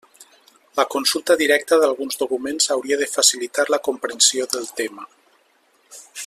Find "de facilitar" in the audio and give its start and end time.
3.03-3.67